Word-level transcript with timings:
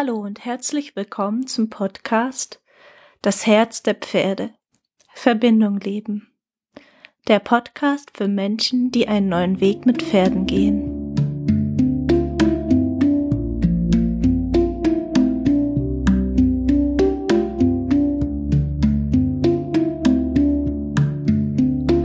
Hallo 0.00 0.14
und 0.14 0.44
herzlich 0.44 0.94
willkommen 0.94 1.48
zum 1.48 1.70
Podcast 1.70 2.62
Das 3.20 3.48
Herz 3.48 3.82
der 3.82 3.96
Pferde. 3.96 4.54
Verbindung 5.12 5.80
leben. 5.80 6.30
Der 7.26 7.40
Podcast 7.40 8.16
für 8.16 8.28
Menschen, 8.28 8.92
die 8.92 9.08
einen 9.08 9.28
neuen 9.28 9.60
Weg 9.60 9.86
mit 9.86 10.00
Pferden 10.00 10.46
gehen. 10.46 11.16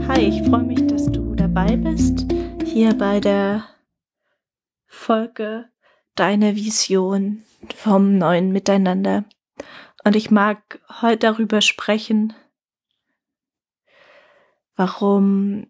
Hi, 0.08 0.20
ich 0.20 0.42
freue 0.48 0.64
mich, 0.64 0.84
dass 0.88 1.06
du 1.12 1.36
dabei 1.36 1.76
bist, 1.76 2.26
hier 2.64 2.92
bei 2.94 3.20
der 3.20 3.62
Folge 4.88 5.68
Deine 6.14 6.56
Vision 6.56 7.42
vom 7.74 8.18
neuen 8.18 8.52
Miteinander. 8.52 9.24
Und 10.04 10.16
ich 10.16 10.30
mag 10.30 10.80
heute 11.00 11.18
darüber 11.18 11.60
sprechen, 11.60 12.34
warum 14.76 15.66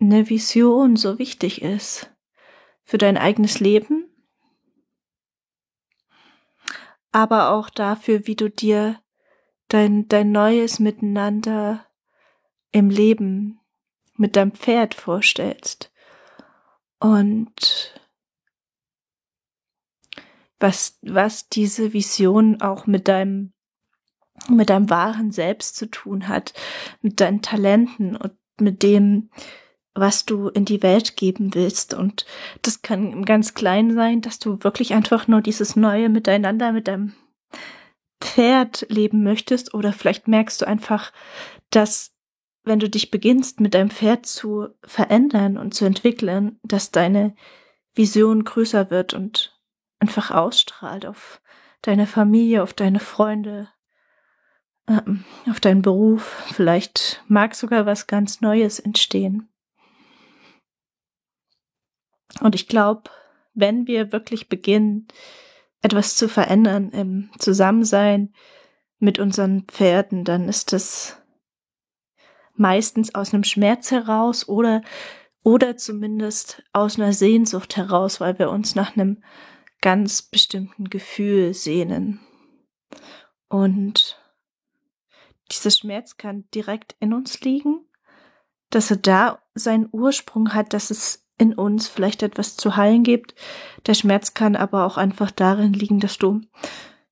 eine 0.00 0.28
Vision 0.28 0.96
so 0.96 1.18
wichtig 1.18 1.62
ist 1.62 2.10
für 2.84 2.98
dein 2.98 3.16
eigenes 3.16 3.60
Leben, 3.60 4.08
aber 7.12 7.50
auch 7.50 7.70
dafür, 7.70 8.26
wie 8.26 8.36
du 8.36 8.48
dir 8.48 9.00
dein, 9.68 10.08
dein 10.08 10.32
neues 10.32 10.78
Miteinander 10.78 11.86
im 12.70 12.90
Leben 12.90 13.60
mit 14.16 14.36
deinem 14.36 14.52
Pferd 14.52 14.94
vorstellst. 14.94 15.92
Und 16.98 18.00
was, 20.62 20.98
was 21.02 21.48
diese 21.48 21.92
Vision 21.92 22.62
auch 22.62 22.86
mit 22.86 23.08
deinem, 23.08 23.52
mit 24.48 24.70
deinem 24.70 24.88
wahren 24.88 25.32
Selbst 25.32 25.76
zu 25.76 25.86
tun 25.86 26.28
hat, 26.28 26.54
mit 27.00 27.20
deinen 27.20 27.42
Talenten 27.42 28.16
und 28.16 28.32
mit 28.60 28.82
dem, 28.82 29.30
was 29.94 30.24
du 30.24 30.48
in 30.48 30.64
die 30.64 30.82
Welt 30.82 31.16
geben 31.16 31.54
willst. 31.54 31.92
Und 31.92 32.24
das 32.62 32.80
kann 32.82 33.24
ganz 33.24 33.54
klein 33.54 33.94
sein, 33.94 34.22
dass 34.22 34.38
du 34.38 34.62
wirklich 34.62 34.94
einfach 34.94 35.28
nur 35.28 35.42
dieses 35.42 35.76
neue 35.76 36.08
Miteinander 36.08 36.72
mit 36.72 36.88
deinem 36.88 37.12
Pferd 38.20 38.86
leben 38.88 39.22
möchtest. 39.22 39.74
Oder 39.74 39.92
vielleicht 39.92 40.28
merkst 40.28 40.62
du 40.62 40.66
einfach, 40.66 41.12
dass 41.70 42.14
wenn 42.64 42.78
du 42.78 42.88
dich 42.88 43.10
beginnst, 43.10 43.60
mit 43.60 43.74
deinem 43.74 43.90
Pferd 43.90 44.24
zu 44.24 44.68
verändern 44.84 45.58
und 45.58 45.74
zu 45.74 45.84
entwickeln, 45.84 46.60
dass 46.62 46.92
deine 46.92 47.34
Vision 47.94 48.44
größer 48.44 48.90
wird 48.90 49.14
und 49.14 49.60
einfach 50.02 50.32
ausstrahlt 50.32 51.06
auf 51.06 51.40
deine 51.80 52.08
Familie, 52.08 52.64
auf 52.64 52.74
deine 52.74 52.98
Freunde, 52.98 53.68
ähm, 54.88 55.24
auf 55.48 55.60
deinen 55.60 55.80
Beruf. 55.80 56.42
Vielleicht 56.52 57.22
mag 57.28 57.54
sogar 57.54 57.86
was 57.86 58.08
ganz 58.08 58.40
Neues 58.40 58.80
entstehen. 58.80 59.48
Und 62.40 62.56
ich 62.56 62.66
glaube, 62.66 63.10
wenn 63.54 63.86
wir 63.86 64.10
wirklich 64.10 64.48
beginnen, 64.48 65.06
etwas 65.82 66.16
zu 66.16 66.28
verändern 66.28 66.90
im 66.90 67.30
Zusammensein 67.38 68.34
mit 68.98 69.20
unseren 69.20 69.64
Pferden, 69.68 70.24
dann 70.24 70.48
ist 70.48 70.72
es 70.72 71.16
meistens 72.54 73.14
aus 73.14 73.32
einem 73.32 73.44
Schmerz 73.44 73.92
heraus 73.92 74.48
oder 74.48 74.82
oder 75.44 75.76
zumindest 75.76 76.62
aus 76.72 76.98
einer 76.98 77.12
Sehnsucht 77.12 77.76
heraus, 77.76 78.20
weil 78.20 78.38
wir 78.38 78.50
uns 78.50 78.76
nach 78.76 78.96
einem 78.96 79.22
ganz 79.82 80.22
bestimmten 80.22 80.88
Gefühl 80.88 81.52
sehnen. 81.52 82.20
Und 83.48 84.18
dieser 85.50 85.70
Schmerz 85.70 86.16
kann 86.16 86.44
direkt 86.54 86.96
in 87.00 87.12
uns 87.12 87.40
liegen, 87.42 87.84
dass 88.70 88.90
er 88.90 88.96
da 88.96 89.42
seinen 89.54 89.88
Ursprung 89.92 90.54
hat, 90.54 90.72
dass 90.72 90.90
es 90.90 91.26
in 91.36 91.52
uns 91.52 91.88
vielleicht 91.88 92.22
etwas 92.22 92.56
zu 92.56 92.76
heilen 92.76 93.02
gibt. 93.02 93.34
Der 93.86 93.94
Schmerz 93.94 94.32
kann 94.32 94.56
aber 94.56 94.86
auch 94.86 94.96
einfach 94.96 95.30
darin 95.30 95.74
liegen, 95.74 96.00
dass 96.00 96.16
du 96.16 96.40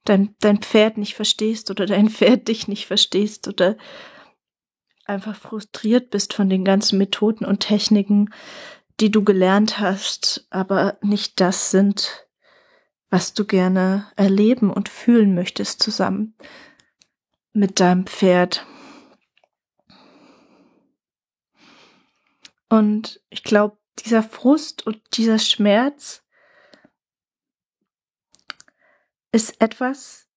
dein, 0.05 0.35
dein 0.41 0.59
Pferd 0.59 0.97
nicht 0.97 1.15
verstehst 1.15 1.71
oder 1.71 1.85
dein 1.85 2.09
Pferd 2.11 2.49
dich 2.49 2.69
nicht 2.69 2.87
verstehst 2.87 3.49
oder 3.49 3.77
einfach 5.05 5.35
frustriert 5.35 6.11
bist 6.11 6.33
von 6.33 6.49
den 6.49 6.65
ganzen 6.65 6.97
Methoden 6.97 7.45
und 7.45 7.61
Techniken, 7.61 8.31
die 9.01 9.11
du 9.11 9.25
gelernt 9.25 9.81
hast, 9.81 10.47
aber 10.51 10.99
nicht 11.03 11.41
das 11.41 11.71
sind, 11.71 12.29
was 13.11 13.35
du 13.35 13.45
gerne 13.45 14.11
erleben 14.17 14.73
und 14.73 14.89
fühlen 14.89 15.35
möchtest 15.35 15.83
zusammen 15.83 16.35
mit 17.53 17.81
deinem 17.81 18.07
Pferd. 18.07 18.65
Und 22.69 23.21
ich 23.31 23.43
glaube, 23.43 23.77
dieser 23.99 24.23
Frust 24.23 24.87
und 24.87 25.01
dieser 25.17 25.41
Schmerz 25.41 26.25
ist 29.33 29.61
etwas, 29.61 30.29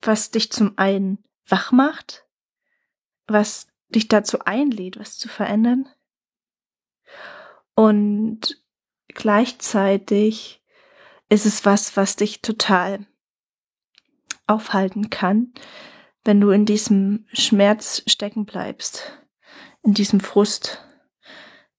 was 0.00 0.30
dich 0.30 0.50
zum 0.52 0.78
einen 0.78 1.22
wach 1.46 1.72
macht, 1.72 2.26
was 3.26 3.66
dich 3.88 4.06
dazu 4.08 4.38
einlädt, 4.40 4.98
was 4.98 5.18
zu 5.18 5.28
verändern 5.28 5.88
und 7.74 8.62
gleichzeitig 9.08 10.59
ist 11.30 11.46
es 11.46 11.64
was, 11.64 11.96
was 11.96 12.16
dich 12.16 12.42
total 12.42 13.06
aufhalten 14.46 15.08
kann, 15.08 15.54
wenn 16.24 16.40
du 16.40 16.50
in 16.50 16.66
diesem 16.66 17.26
Schmerz 17.32 18.02
stecken 18.06 18.44
bleibst, 18.44 19.22
in 19.82 19.94
diesem 19.94 20.20
Frust, 20.20 20.84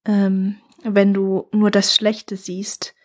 ähm, 0.06 0.60
wenn 0.84 1.14
du 1.14 1.48
nur 1.52 1.70
das 1.70 1.94
Schlechte 1.94 2.38
siehst, 2.38 2.96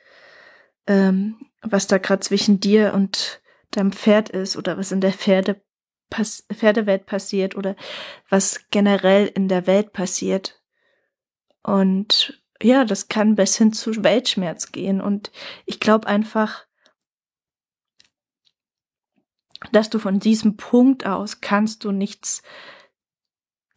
ähm, 0.86 1.36
was 1.60 1.88
da 1.88 1.98
gerade 1.98 2.20
zwischen 2.20 2.60
dir 2.60 2.94
und 2.94 3.42
deinem 3.72 3.92
Pferd 3.92 4.30
ist 4.30 4.56
oder 4.56 4.78
was 4.78 4.92
in 4.92 5.00
der 5.00 5.12
Pferde 5.12 5.60
pass 6.08 6.46
Pferdewelt 6.52 7.06
passiert 7.06 7.56
oder 7.56 7.74
was 8.28 8.68
generell 8.70 9.26
in 9.26 9.48
der 9.48 9.66
Welt 9.66 9.92
passiert. 9.92 10.62
Und 11.64 12.40
ja, 12.62 12.84
das 12.84 13.08
kann 13.08 13.34
bis 13.34 13.56
hin 13.56 13.72
zu 13.72 14.02
Weltschmerz 14.02 14.72
gehen. 14.72 15.00
Und 15.00 15.30
ich 15.64 15.80
glaube 15.80 16.06
einfach, 16.06 16.66
dass 19.72 19.90
du 19.90 19.98
von 19.98 20.20
diesem 20.20 20.56
Punkt 20.56 21.06
aus 21.06 21.40
kannst 21.40 21.84
du 21.84 21.92
nichts 21.92 22.42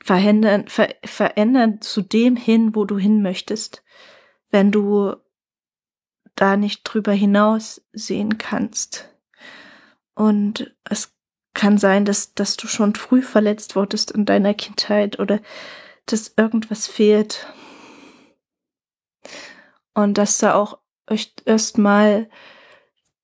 verändern, 0.04 0.68
ver 0.68 0.90
verändern 1.04 1.82
zu 1.82 2.02
dem 2.02 2.36
hin, 2.36 2.76
wo 2.76 2.86
du 2.86 2.98
hin 2.98 3.22
möchtest, 3.22 3.84
wenn 4.50 4.72
du 4.72 5.16
da 6.36 6.58
nicht 6.58 6.84
drüber 6.84 7.12
hinaus 7.12 7.82
sehen 7.92 8.38
kannst. 8.38 9.14
Und 10.16 10.74
es 10.84 11.14
kann 11.54 11.78
sein, 11.78 12.06
dass, 12.06 12.34
dass 12.34 12.56
du 12.56 12.68
schon 12.68 12.96
früh 12.96 13.22
verletzt 13.22 13.76
wurdest 13.76 14.12
in 14.12 14.26
deiner 14.26 14.54
Kindheit 14.54 15.20
oder 15.20 15.42
dass 16.06 16.34
irgendwas 16.38 16.88
fehlt 16.88 17.48
und 20.04 20.18
dass 20.18 20.38
da 20.38 20.56
auch 20.56 20.80
erstmal 21.46 22.30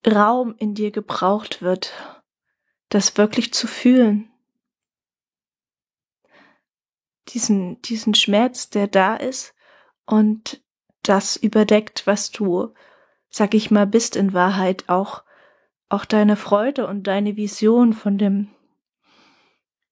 Raum 0.06 0.56
in 0.58 0.76
dir 0.76 0.92
gebraucht 0.92 1.62
wird, 1.62 1.94
das 2.90 3.18
wirklich 3.18 3.54
zu 3.54 3.66
fühlen. 3.66 4.30
Diesen, 7.30 7.82
diesen 7.82 8.14
Schmerz, 8.14 8.70
der 8.70 8.88
da 8.88 9.16
ist 9.16 9.56
und 10.06 10.62
das 11.02 11.38
überdeckt, 11.38 12.06
was 12.08 12.32
du, 12.32 12.74
sag 13.30 13.54
ich 13.54 13.72
mal, 13.72 13.88
bist 13.88 14.18
in 14.18 14.34
Wahrheit 14.34 14.90
auch, 14.90 15.24
auch 15.88 16.04
deine 16.04 16.36
Freude 16.36 16.88
und 16.88 17.04
deine 17.04 17.38
Vision 17.38 17.94
von 17.94 18.18
dem 18.18 18.50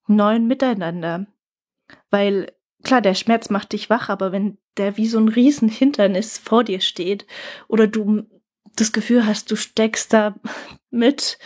neuen 0.08 0.48
Miteinander. 0.48 1.28
Weil 2.10 2.52
klar, 2.84 3.02
der 3.02 3.16
Schmerz 3.16 3.50
macht 3.50 3.74
dich 3.74 3.90
wach, 3.90 4.10
aber 4.10 4.32
wenn 4.32 4.58
der 4.78 4.98
wie 4.98 5.08
so 5.08 5.18
ein 5.18 5.30
Riesenhindernis 5.30 6.38
vor 6.38 6.64
dir 6.64 6.82
steht 6.82 7.26
oder 7.68 7.88
du 7.88 8.24
das 8.76 8.92
Gefühl 8.92 9.26
hast, 9.26 9.52
du 9.52 9.56
steckst 9.56 10.14
da 10.14 10.36
mit 10.90 11.38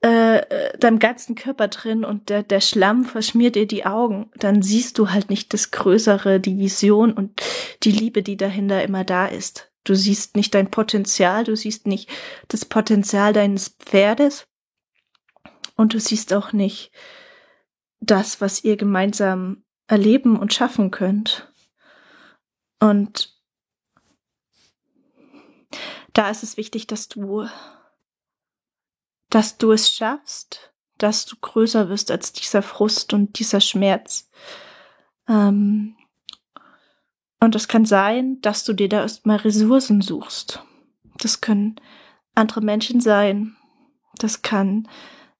äh, 0.00 0.78
deinem 0.78 0.98
ganzen 1.00 1.34
Körper 1.34 1.68
drin 1.68 2.04
und 2.04 2.28
der, 2.28 2.42
der 2.42 2.60
Schlamm 2.60 3.04
verschmiert 3.04 3.56
dir 3.56 3.66
die 3.66 3.84
Augen, 3.84 4.30
dann 4.36 4.62
siehst 4.62 4.98
du 4.98 5.10
halt 5.10 5.28
nicht 5.28 5.52
das 5.52 5.70
Größere, 5.72 6.38
die 6.38 6.58
Vision 6.58 7.12
und 7.12 7.42
die 7.82 7.90
Liebe, 7.90 8.22
die 8.22 8.36
dahinter 8.36 8.82
immer 8.82 9.04
da 9.04 9.26
ist. 9.26 9.72
Du 9.82 9.94
siehst 9.94 10.36
nicht 10.36 10.54
dein 10.54 10.70
Potenzial, 10.70 11.44
du 11.44 11.56
siehst 11.56 11.86
nicht 11.86 12.08
das 12.48 12.64
Potenzial 12.64 13.32
deines 13.32 13.70
Pferdes 13.70 14.46
und 15.76 15.94
du 15.94 16.00
siehst 16.00 16.32
auch 16.32 16.52
nicht 16.52 16.92
das, 18.00 18.40
was 18.40 18.62
ihr 18.62 18.76
gemeinsam 18.76 19.64
erleben 19.88 20.38
und 20.38 20.54
schaffen 20.54 20.90
könnt. 20.90 21.52
Und 22.78 23.36
da 26.12 26.30
ist 26.30 26.42
es 26.42 26.56
wichtig, 26.56 26.86
dass 26.86 27.08
du 27.08 27.46
dass 29.30 29.58
du 29.58 29.72
es 29.72 29.90
schaffst, 29.90 30.72
dass 30.96 31.26
du 31.26 31.36
größer 31.40 31.88
wirst 31.88 32.10
als 32.10 32.32
dieser 32.32 32.62
Frust 32.62 33.12
und 33.12 33.38
dieser 33.38 33.60
Schmerz. 33.60 34.30
Ähm, 35.28 35.96
und 37.40 37.54
es 37.54 37.68
kann 37.68 37.84
sein, 37.84 38.40
dass 38.40 38.64
du 38.64 38.72
dir 38.72 38.88
da 38.88 39.02
erstmal 39.02 39.36
Ressourcen 39.36 40.00
suchst. 40.00 40.62
Das 41.18 41.40
können 41.40 41.76
andere 42.34 42.60
Menschen 42.60 43.00
sein. 43.00 43.56
Das 44.16 44.42
kann 44.42 44.88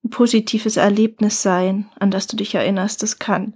ein 0.05 0.11
positives 0.11 0.77
Erlebnis 0.77 1.43
sein, 1.43 1.91
an 1.99 2.11
das 2.11 2.27
du 2.27 2.37
dich 2.37 2.55
erinnerst. 2.55 3.03
Das 3.03 3.19
kann 3.19 3.55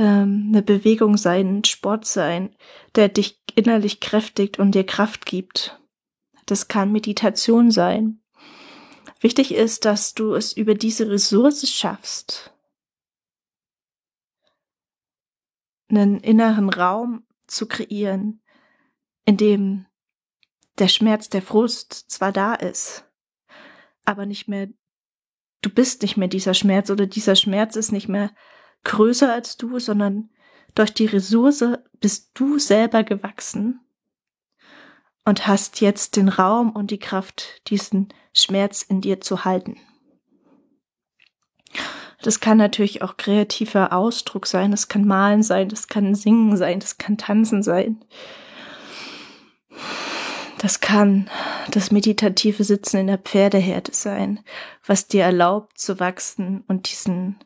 ähm, 0.00 0.46
eine 0.48 0.62
Bewegung 0.62 1.18
sein, 1.18 1.58
ein 1.58 1.64
Sport 1.64 2.06
sein, 2.06 2.56
der 2.94 3.10
dich 3.10 3.38
innerlich 3.54 4.00
kräftigt 4.00 4.58
und 4.58 4.74
dir 4.74 4.84
Kraft 4.84 5.26
gibt. 5.26 5.78
Das 6.46 6.68
kann 6.68 6.90
Meditation 6.90 7.70
sein. 7.70 8.22
Wichtig 9.20 9.52
ist, 9.52 9.84
dass 9.84 10.14
du 10.14 10.32
es 10.32 10.54
über 10.54 10.74
diese 10.74 11.10
Ressource 11.10 11.68
schaffst, 11.68 12.54
einen 15.90 16.20
inneren 16.20 16.70
Raum 16.70 17.26
zu 17.46 17.68
kreieren, 17.68 18.42
in 19.26 19.36
dem 19.36 19.84
der 20.78 20.88
Schmerz, 20.88 21.28
der 21.28 21.42
Frust 21.42 21.92
zwar 22.10 22.32
da 22.32 22.54
ist, 22.54 23.04
aber 24.06 24.24
nicht 24.24 24.48
mehr, 24.48 24.68
du 25.60 25.68
bist 25.68 26.00
nicht 26.00 26.16
mehr 26.16 26.28
dieser 26.28 26.54
Schmerz 26.54 26.88
oder 26.88 27.06
dieser 27.06 27.36
Schmerz 27.36 27.76
ist 27.76 27.92
nicht 27.92 28.08
mehr 28.08 28.30
größer 28.84 29.32
als 29.32 29.56
du, 29.56 29.78
sondern 29.78 30.30
durch 30.74 30.92
die 30.92 31.06
Ressource 31.06 31.64
bist 32.00 32.30
du 32.34 32.58
selber 32.58 33.02
gewachsen 33.02 33.80
und 35.24 35.46
hast 35.46 35.80
jetzt 35.80 36.16
den 36.16 36.28
Raum 36.28 36.70
und 36.70 36.90
die 36.90 36.98
Kraft, 36.98 37.68
diesen 37.68 38.08
Schmerz 38.32 38.82
in 38.82 39.00
dir 39.00 39.20
zu 39.20 39.44
halten. 39.44 39.76
Das 42.22 42.40
kann 42.40 42.58
natürlich 42.58 43.02
auch 43.02 43.16
kreativer 43.16 43.92
Ausdruck 43.92 44.46
sein, 44.46 44.70
das 44.70 44.88
kann 44.88 45.06
Malen 45.06 45.42
sein, 45.42 45.68
das 45.68 45.88
kann 45.88 46.14
Singen 46.14 46.56
sein, 46.56 46.80
das 46.80 46.98
kann 46.98 47.16
Tanzen 47.16 47.62
sein. 47.62 48.04
Das 50.58 50.80
kann 50.80 51.30
das 51.70 51.90
meditative 51.90 52.64
Sitzen 52.64 52.98
in 52.98 53.06
der 53.06 53.16
Pferdeherde 53.16 53.92
sein, 53.94 54.40
was 54.84 55.08
dir 55.08 55.24
erlaubt 55.24 55.78
zu 55.78 55.98
wachsen 55.98 56.64
und 56.68 56.90
diesen 56.90 57.38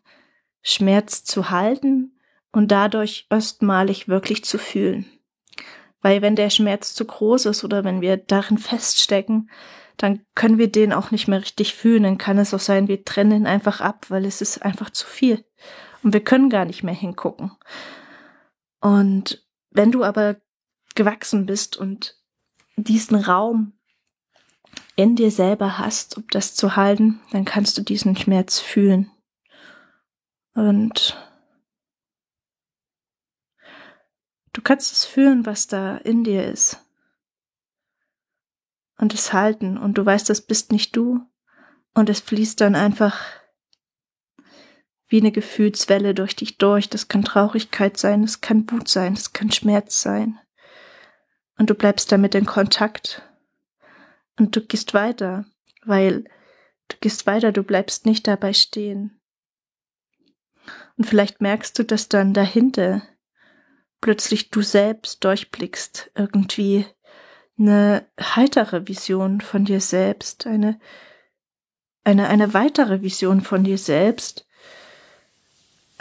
Schmerz 0.64 1.22
zu 1.22 1.50
halten 1.50 2.19
und 2.50 2.72
dadurch 2.72 3.26
erstmalig 3.31 4.08
wirklich 4.08 4.44
zu 4.44 4.58
fühlen. 4.58 5.06
Weil 6.00 6.22
wenn 6.22 6.37
der 6.37 6.50
Schmerz 6.50 6.94
zu 6.94 7.05
groß 7.05 7.46
ist 7.46 7.64
oder 7.64 7.84
wenn 7.84 8.00
wir 8.00 8.16
darin 8.16 8.58
feststecken, 8.58 9.50
dann 9.96 10.25
können 10.34 10.58
wir 10.58 10.70
den 10.70 10.93
auch 10.93 11.11
nicht 11.11 11.28
mehr 11.28 11.40
richtig 11.40 11.75
fühlen. 11.75 12.02
Dann 12.02 12.19
kann 12.19 12.38
es 12.38 12.52
auch 12.52 12.61
sein, 12.61 12.88
wir 12.88 13.05
trennen 13.05 13.43
ihn 13.43 13.46
einfach 13.46 13.81
ab, 13.81 14.06
weil 14.08 14.25
es 14.25 14.40
ist 14.40 14.62
einfach 14.62 14.90
zu 14.90 15.06
viel. 15.06 15.44
Und 16.02 16.12
wir 16.12 16.25
können 16.25 16.50
gar 16.50 16.64
nicht 16.64 16.82
mehr 16.82 16.94
hingucken. 16.94 17.52
Und 18.81 19.46
wenn 19.70 19.93
du 19.93 20.02
aber 20.02 20.37
gewachsen 20.94 21.46
bist 21.46 21.76
und 21.76 22.16
diesen 22.76 23.16
Raum 23.16 23.72
in 24.96 25.16
dir 25.16 25.31
selber 25.31 25.78
hast, 25.78 26.16
um 26.16 26.25
das 26.31 26.55
zu 26.55 26.76
halten, 26.76 27.20
dann 27.32 27.44
kannst 27.44 27.78
du 27.78 27.82
diesen 27.82 28.16
Schmerz 28.16 28.61
fühlen. 28.61 29.11
Und 30.55 31.17
du 34.53 34.62
kannst 34.62 34.93
es 34.93 35.05
fühlen, 35.05 35.47
was 35.47 35.67
da 35.67 35.97
in 35.99 36.25
dir 36.25 36.47
ist. 36.47 36.81
Und 38.97 39.12
es 39.12 39.33
halten. 39.33 39.77
Und 39.77 39.99
du 39.99 40.06
weißt, 40.06 40.31
das 40.31 40.43
bist 40.43 40.73
nicht 40.73 40.95
du. 40.97 41.21
Und 41.93 42.09
es 42.09 42.21
fließt 42.21 42.61
dann 42.61 42.75
einfach 42.75 43.21
wie 45.09 45.21
eine 45.21 45.33
Gefühlswelle 45.33 46.15
durch 46.15 46.37
dich 46.37 46.59
durch. 46.59 46.89
Das 46.89 47.09
kann 47.09 47.25
Traurigkeit 47.25 47.97
sein, 47.97 48.23
das 48.23 48.41
kann 48.41 48.71
Wut 48.71 48.89
sein, 48.89 49.15
das 49.15 49.33
kann 49.33 49.53
Schmerz 49.53 50.00
sein. 50.00 50.39
Und 51.57 51.71
du 51.71 51.75
bleibst 51.75 52.11
damit 52.11 52.35
in 52.35 52.47
Kontakt. 52.47 53.23
Und 54.37 54.57
du 54.57 54.61
gehst 54.61 54.95
weiter, 54.95 55.47
weil 55.85 56.25
du 56.89 56.97
gehst 57.00 57.27
weiter, 57.27 57.53
du 57.53 57.62
bleibst 57.62 58.07
nicht 58.07 58.27
dabei 58.27 58.53
stehen. 58.53 59.21
Und 60.96 61.05
vielleicht 61.05 61.41
merkst 61.41 61.79
du, 61.79 61.85
dass 61.85 62.08
dann 62.08 62.35
dahinter. 62.35 63.02
Plötzlich 64.00 64.50
du 64.50 64.62
selbst 64.62 65.25
durchblickst, 65.25 66.11
irgendwie 66.14 66.87
eine 67.58 68.06
heitere 68.20 68.87
Vision 68.87 69.41
von 69.41 69.64
dir 69.64 69.81
selbst, 69.81 70.46
eine, 70.46 70.79
eine, 72.05 72.29
eine 72.29 72.52
weitere 72.52 73.00
Vision 73.02 73.41
von 73.41 73.64
dir 73.64 73.79
selbst, 73.79 74.46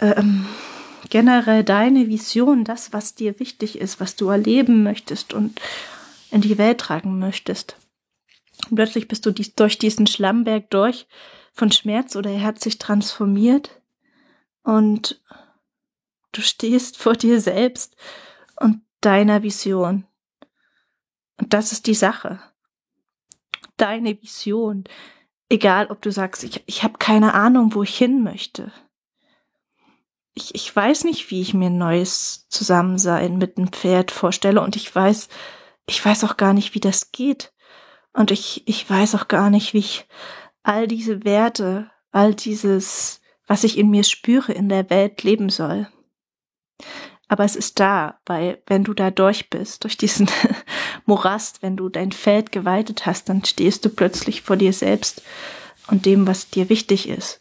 ähm, 0.00 0.46
generell 1.08 1.64
deine 1.64 2.08
Vision, 2.08 2.64
das, 2.64 2.92
was 2.92 3.14
dir 3.14 3.38
wichtig 3.40 3.78
ist, 3.78 4.00
was 4.00 4.16
du 4.16 4.28
erleben 4.28 4.82
möchtest 4.82 5.32
und 5.32 5.60
in 6.30 6.40
die 6.40 6.58
Welt 6.58 6.78
tragen 6.78 7.18
möchtest. 7.18 7.76
Und 8.68 8.76
plötzlich 8.76 9.08
bist 9.08 9.24
du 9.24 9.30
dies, 9.30 9.54
durch 9.54 9.78
diesen 9.78 10.06
Schlammberg 10.06 10.68
durch 10.70 11.06
von 11.52 11.70
Schmerz 11.70 12.16
oder 12.16 12.30
er 12.30 12.42
hat 12.42 12.60
sich 12.60 12.78
transformiert 12.78 13.80
und 14.64 15.22
du 16.32 16.40
stehst 16.40 16.98
vor 16.98 17.14
dir 17.14 17.40
selbst 17.40 17.94
und 18.56 18.82
deiner 19.00 19.42
Vision. 19.42 20.06
Und 21.38 21.52
das 21.52 21.70
ist 21.70 21.86
die 21.86 21.94
Sache. 21.94 22.40
Deine 23.76 24.20
Vision. 24.20 24.84
Egal, 25.48 25.88
ob 25.90 26.02
du 26.02 26.10
sagst, 26.10 26.42
ich, 26.42 26.62
ich 26.66 26.82
habe 26.82 26.98
keine 26.98 27.34
Ahnung, 27.34 27.74
wo 27.74 27.82
ich 27.82 27.96
hin 27.96 28.24
möchte. 28.24 28.72
Ich, 30.32 30.54
ich 30.54 30.74
weiß 30.74 31.04
nicht, 31.04 31.30
wie 31.30 31.42
ich 31.42 31.54
mir 31.54 31.66
ein 31.66 31.78
neues 31.78 32.48
Zusammensein 32.48 33.38
mit 33.38 33.56
einem 33.56 33.68
Pferd 33.68 34.10
vorstelle 34.10 34.60
und 34.60 34.74
ich 34.74 34.92
weiß, 34.92 35.28
ich 35.86 36.04
weiß 36.04 36.24
auch 36.24 36.36
gar 36.36 36.54
nicht, 36.54 36.74
wie 36.74 36.80
das 36.80 37.12
geht. 37.12 37.52
Und 38.12 38.30
ich, 38.30 38.66
ich 38.66 38.88
weiß 38.88 39.14
auch 39.16 39.28
gar 39.28 39.50
nicht, 39.50 39.74
wie 39.74 39.78
ich 39.78 40.08
all 40.62 40.88
diese 40.88 41.24
Werte, 41.24 41.90
all 42.10 42.34
dieses 42.34 43.20
was 43.46 43.64
ich 43.64 43.78
in 43.78 43.90
mir 43.90 44.04
spüre, 44.04 44.52
in 44.52 44.68
der 44.68 44.90
Welt 44.90 45.22
leben 45.22 45.48
soll. 45.48 45.88
Aber 47.28 47.44
es 47.44 47.56
ist 47.56 47.80
da, 47.80 48.20
weil 48.26 48.62
wenn 48.66 48.84
du 48.84 48.94
da 48.94 49.10
durch 49.10 49.50
bist, 49.50 49.84
durch 49.84 49.96
diesen 49.96 50.28
Morast, 51.06 51.62
wenn 51.62 51.76
du 51.76 51.88
dein 51.88 52.12
Feld 52.12 52.52
geweitet 52.52 53.06
hast, 53.06 53.28
dann 53.28 53.44
stehst 53.44 53.84
du 53.84 53.88
plötzlich 53.88 54.42
vor 54.42 54.56
dir 54.56 54.72
selbst 54.72 55.22
und 55.88 56.06
dem, 56.06 56.26
was 56.26 56.50
dir 56.50 56.68
wichtig 56.68 57.08
ist. 57.08 57.40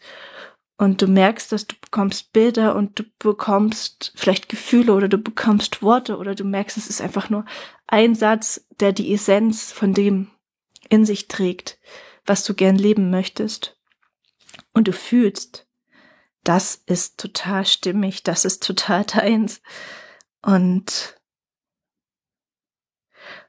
Und 0.77 1.01
du 1.01 1.07
merkst, 1.07 1.51
dass 1.51 1.67
du 1.67 1.75
bekommst 1.79 2.33
Bilder 2.33 2.75
und 2.75 2.99
du 2.99 3.03
bekommst 3.19 4.11
vielleicht 4.15 4.49
Gefühle 4.49 4.93
oder 4.93 5.07
du 5.07 5.17
bekommst 5.17 5.81
Worte 5.81 6.17
oder 6.17 6.33
du 6.33 6.43
merkst, 6.43 6.77
es 6.77 6.87
ist 6.87 7.01
einfach 7.01 7.29
nur 7.29 7.45
ein 7.87 8.15
Satz, 8.15 8.65
der 8.79 8.91
die 8.91 9.13
Essenz 9.13 9.71
von 9.71 9.93
dem 9.93 10.31
in 10.89 11.05
sich 11.05 11.27
trägt, 11.27 11.77
was 12.25 12.43
du 12.43 12.53
gern 12.53 12.75
leben 12.75 13.09
möchtest. 13.11 13.77
Und 14.73 14.87
du 14.87 14.93
fühlst, 14.93 15.67
das 16.43 16.75
ist 16.85 17.19
total 17.19 17.65
stimmig, 17.65 18.23
das 18.23 18.45
ist 18.45 18.63
total 18.63 19.05
deins. 19.05 19.61
Und 20.41 21.15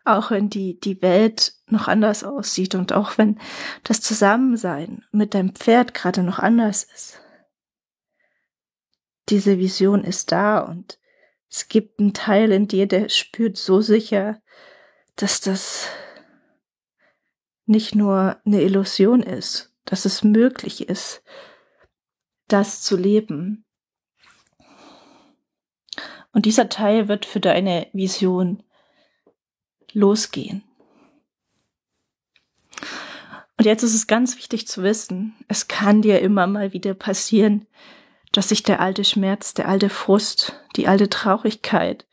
auch 0.05 0.31
wenn 0.31 0.51
die, 0.51 0.79
die 0.79 1.01
Welt 1.03 1.55
noch 1.67 1.89
anders 1.89 2.25
aussieht 2.25 2.75
und 2.75 2.93
auch 2.93 3.19
wenn 3.19 3.41
das 3.83 4.01
Zusammensein 4.01 5.05
mit 5.13 5.35
deinem 5.35 5.55
Pferd 5.55 5.95
gerade 5.95 6.23
noch 6.23 6.39
anders 6.39 6.85
ist. 6.85 7.21
Diese 9.31 9.59
Vision 9.59 10.05
ist 10.05 10.31
da 10.31 10.61
und 10.61 11.01
es 11.49 11.69
gibt 11.69 11.99
einen 11.99 12.13
Teil 12.13 12.53
in 12.53 12.69
dir, 12.69 12.87
der 12.87 13.09
spürt 13.09 13.57
so 13.57 13.81
sicher, 13.81 14.43
dass 15.17 15.41
das 15.41 15.89
nicht 17.65 17.95
nur 17.95 18.39
eine 18.45 18.61
Illusion 18.61 19.23
ist, 19.23 19.75
dass 19.87 20.05
es 20.05 20.23
möglich 20.23 20.89
ist, 20.89 21.23
das 22.55 22.83
zu 22.83 22.97
leben. 22.97 23.65
Und 26.33 26.47
dieser 26.47 26.69
Teil 26.69 27.09
wird 27.09 27.27
für 27.27 27.41
deine 27.41 27.89
Vision 27.93 28.63
losgehen. 29.93 30.63
Und 33.57 33.65
jetzt 33.65 33.83
ist 33.83 33.95
es 33.95 34.07
ganz 34.07 34.37
wichtig 34.37 34.69
zu 34.69 34.85
wissen, 34.85 35.35
es 35.49 35.67
kann 35.67 36.01
dir 36.01 36.21
immer 36.21 36.47
mal 36.47 36.73
wieder 36.73 36.95
passieren, 36.95 37.67
dass 38.31 38.51
sich 38.51 38.63
der 38.63 38.81
alte 38.81 39.05
Schmerz, 39.05 39.55
der 39.55 39.69
alte 39.69 39.89
Frust, 39.89 40.61
die 40.77 40.87
alte 40.87 41.09
Traurigkeit, 41.09 42.07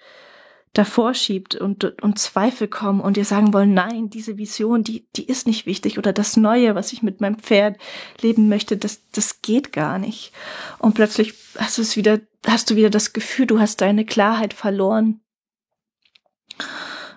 davor 0.74 1.14
schiebt 1.14 1.56
und, 1.56 2.02
und 2.02 2.20
Zweifel 2.20 2.68
kommen 2.68 3.02
und 3.02 3.18
dir 3.18 3.26
sagen 3.26 3.54
wollen, 3.54 3.74
nein, 3.74 4.10
diese 4.10 4.38
Vision, 4.38 4.84
die, 4.84 5.06
die 5.16 5.26
ist 5.26 5.46
nicht 5.46 5.66
wichtig 5.66 5.98
oder 5.98 6.14
das 6.14 6.38
Neue, 6.38 6.76
was 6.76 6.94
ich 6.94 7.04
mit 7.04 7.20
meinem 7.20 7.40
Pferd 7.40 7.78
leben 8.22 8.48
möchte, 8.48 8.78
das, 8.78 9.02
das 9.12 9.42
geht 9.42 9.74
gar 9.74 10.00
nicht. 10.00 10.32
Und 10.80 10.94
plötzlich 10.94 11.34
hast 11.58 11.78
du 11.78 11.82
es 11.82 11.98
wieder, 11.98 12.22
hast 12.46 12.70
du 12.70 12.76
wieder 12.76 12.90
das 12.90 13.12
Gefühl, 13.12 13.48
du 13.48 13.60
hast 13.60 13.82
deine 13.82 14.06
Klarheit 14.06 14.54
verloren. 14.54 15.22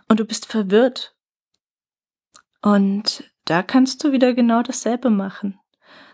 Und 0.08 0.20
du 0.20 0.24
bist 0.24 0.46
verwirrt. 0.46 1.14
Und 2.60 3.30
da 3.44 3.62
kannst 3.62 4.02
du 4.02 4.12
wieder 4.12 4.34
genau 4.34 4.62
dasselbe 4.62 5.10
machen. 5.10 5.60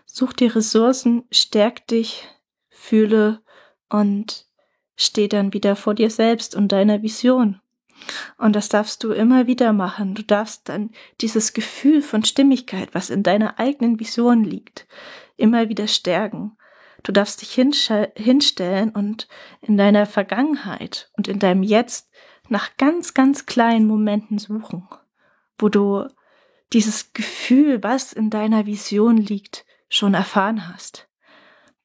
Such 0.05 0.33
dir 0.33 0.55
Ressourcen, 0.55 1.23
stärk 1.31 1.87
dich, 1.87 2.27
fühle 2.69 3.41
und 3.89 4.47
steh 5.01 5.27
dann 5.27 5.53
wieder 5.53 5.75
vor 5.75 5.95
dir 5.95 6.09
selbst 6.09 6.55
und 6.55 6.71
deiner 6.71 7.01
Vision. 7.01 7.59
Und 8.37 8.55
das 8.55 8.69
darfst 8.69 9.03
du 9.03 9.11
immer 9.11 9.47
wieder 9.47 9.73
machen. 9.73 10.15
Du 10.15 10.23
darfst 10.23 10.69
dann 10.69 10.91
dieses 11.21 11.53
Gefühl 11.53 12.01
von 12.01 12.23
Stimmigkeit, 12.23 12.93
was 12.93 13.09
in 13.09 13.23
deiner 13.23 13.59
eigenen 13.59 13.99
Vision 13.99 14.43
liegt, 14.43 14.87
immer 15.37 15.69
wieder 15.69 15.87
stärken. 15.87 16.57
Du 17.03 17.11
darfst 17.11 17.41
dich 17.41 17.53
hinstellen 17.53 18.91
und 18.91 19.27
in 19.61 19.77
deiner 19.77 20.05
Vergangenheit 20.05 21.11
und 21.17 21.27
in 21.27 21.39
deinem 21.39 21.63
Jetzt 21.63 22.09
nach 22.49 22.77
ganz, 22.77 23.13
ganz 23.13 23.45
kleinen 23.45 23.87
Momenten 23.87 24.37
suchen, 24.37 24.87
wo 25.57 25.69
du 25.69 26.07
dieses 26.73 27.13
Gefühl, 27.13 27.81
was 27.83 28.13
in 28.13 28.29
deiner 28.29 28.65
Vision 28.65 29.17
liegt, 29.17 29.65
schon 29.89 30.13
erfahren 30.13 30.71
hast. 30.71 31.07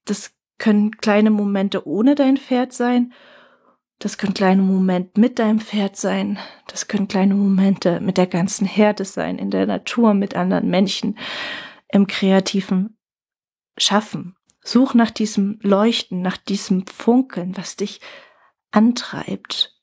Das 0.05 0.36
können 0.59 0.97
kleine 0.97 1.31
Momente 1.31 1.87
ohne 1.87 2.15
dein 2.15 2.37
Pferd 2.37 2.73
sein 2.73 3.13
das 3.99 4.19
können 4.19 4.35
kleine 4.35 4.63
Momente 4.63 5.19
mit 5.19 5.39
deinem 5.39 5.61
Pferd 5.61 5.97
sein. 5.97 6.39
Das 6.69 6.87
können 6.87 7.09
kleine 7.09 7.35
Momente 7.35 8.01
mit 8.01 8.19
der 8.19 8.27
ganzen 8.27 8.67
Herde 8.67 9.05
sein, 9.05 9.39
in 9.39 9.51
der 9.51 9.67
Natur, 9.67 10.13
mit 10.13 10.37
anderen 10.37 10.69
Menschen, 10.69 11.19
im 11.89 12.07
kreativen 12.07 12.99
Schaffen. 13.79 14.37
Such 14.63 14.95
nach 14.95 15.11
diesem 15.11 15.59
Leuchten, 15.63 16.21
nach 16.21 16.37
diesem 16.37 16.87
Funkeln, 16.87 17.57
was 17.57 17.77
dich 17.77 18.01
antreibt. 18.71 19.81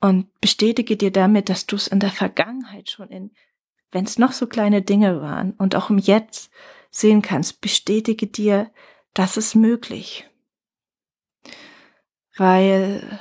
Und 0.00 0.28
bestätige 0.40 0.96
dir 0.96 1.10
damit, 1.10 1.48
dass 1.48 1.66
du 1.66 1.74
es 1.74 1.88
in 1.88 1.98
der 1.98 2.12
Vergangenheit 2.12 2.88
schon 2.88 3.08
in, 3.08 3.32
wenn 3.90 4.04
es 4.04 4.18
noch 4.18 4.30
so 4.30 4.46
kleine 4.46 4.82
Dinge 4.82 5.20
waren 5.20 5.54
und 5.54 5.74
auch 5.74 5.90
im 5.90 5.98
Jetzt 5.98 6.52
sehen 6.90 7.20
kannst, 7.20 7.60
bestätige 7.60 8.28
dir, 8.28 8.70
das 9.18 9.36
ist 9.36 9.54
möglich 9.54 10.28
weil 12.38 13.20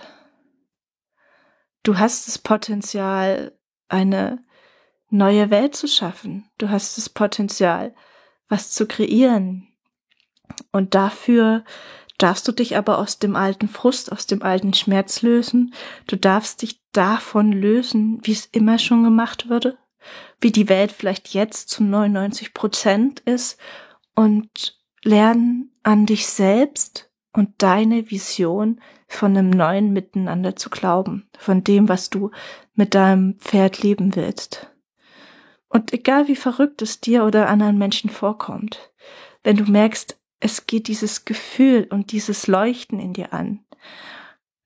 du 1.83 1.97
hast 1.97 2.27
das 2.27 2.37
Potenzial, 2.37 3.57
eine 3.89 4.43
neue 5.09 5.49
Welt 5.49 5.75
zu 5.75 5.87
schaffen. 5.87 6.49
Du 6.57 6.69
hast 6.69 6.97
das 6.97 7.09
Potenzial, 7.09 7.95
was 8.47 8.71
zu 8.71 8.85
kreieren. 8.85 9.67
Und 10.71 10.95
dafür 10.95 11.63
darfst 12.17 12.47
du 12.47 12.51
dich 12.51 12.77
aber 12.77 12.97
aus 12.99 13.19
dem 13.19 13.35
alten 13.35 13.67
Frust, 13.67 14.11
aus 14.11 14.27
dem 14.27 14.41
alten 14.41 14.73
Schmerz 14.73 15.21
lösen. 15.21 15.73
Du 16.07 16.15
darfst 16.15 16.61
dich 16.61 16.81
davon 16.91 17.51
lösen, 17.51 18.19
wie 18.23 18.31
es 18.31 18.45
immer 18.45 18.79
schon 18.79 19.03
gemacht 19.03 19.49
würde, 19.49 19.77
wie 20.39 20.51
die 20.51 20.69
Welt 20.69 20.91
vielleicht 20.91 21.29
jetzt 21.29 21.69
zu 21.69 21.83
99 21.83 22.53
Prozent 22.53 23.19
ist 23.21 23.59
und 24.15 24.76
lernen 25.07 25.71
an 25.83 26.05
dich 26.05 26.27
selbst 26.27 27.09
und 27.33 27.49
deine 27.59 28.11
Vision 28.11 28.81
von 29.07 29.37
einem 29.37 29.49
neuen 29.49 29.93
Miteinander 29.93 30.55
zu 30.55 30.69
glauben, 30.69 31.29
von 31.37 31.63
dem, 31.63 31.87
was 31.87 32.09
du 32.09 32.31
mit 32.75 32.93
deinem 32.93 33.39
Pferd 33.39 33.81
leben 33.81 34.15
willst. 34.15 34.69
Und 35.69 35.93
egal 35.93 36.27
wie 36.27 36.35
verrückt 36.35 36.81
es 36.81 36.99
dir 36.99 37.23
oder 37.23 37.49
anderen 37.49 37.77
Menschen 37.77 38.09
vorkommt, 38.09 38.91
wenn 39.43 39.57
du 39.57 39.63
merkst, 39.63 40.19
es 40.39 40.67
geht 40.67 40.87
dieses 40.87 41.25
Gefühl 41.25 41.87
und 41.89 42.11
dieses 42.11 42.47
Leuchten 42.47 42.99
in 42.99 43.13
dir 43.13 43.33
an, 43.33 43.65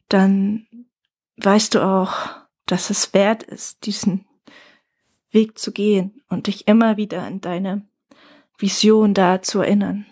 dann 0.10 0.68
weißt 1.38 1.76
du 1.76 1.86
auch, 1.86 2.30
dass 2.66 2.90
es 2.90 3.14
wert 3.14 3.44
ist, 3.44 3.86
diesen 3.86 4.26
Weg 5.30 5.58
zu 5.58 5.72
gehen 5.72 6.22
und 6.30 6.48
dich 6.48 6.68
immer 6.68 6.98
wieder 6.98 7.22
an 7.22 7.42
deine 7.42 7.86
Vision 8.58 9.14
da 9.14 9.42
zu 9.42 9.60
erinnern. 9.60 10.06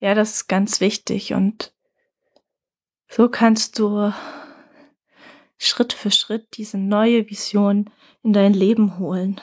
Ja, 0.00 0.14
das 0.14 0.32
ist 0.32 0.48
ganz 0.48 0.80
wichtig 0.80 1.34
und 1.34 1.72
so 3.08 3.28
kannst 3.28 3.78
du 3.78 4.12
Schritt 5.56 5.92
für 5.92 6.10
Schritt 6.10 6.56
diese 6.56 6.78
neue 6.78 7.28
Vision 7.28 7.90
in 8.22 8.32
dein 8.32 8.54
Leben 8.54 8.98
holen. 8.98 9.40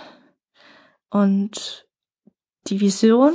Und 1.09 1.87
die 2.67 2.79
Vision, 2.79 3.33